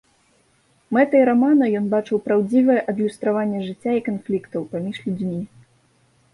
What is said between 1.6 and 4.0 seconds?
ён бачыў праўдзівае адлюстраванне жыцця